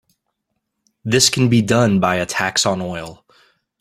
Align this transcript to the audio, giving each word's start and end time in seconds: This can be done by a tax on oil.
This 1.05 1.29
can 1.29 1.47
be 1.47 1.61
done 1.61 1.99
by 1.99 2.15
a 2.15 2.25
tax 2.25 2.65
on 2.65 2.81
oil. 2.81 3.23